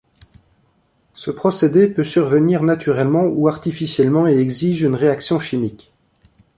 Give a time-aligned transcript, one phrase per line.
[1.13, 5.93] Ce procédé peut survenir naturellement ou artificiellement et exige une réaction chimique.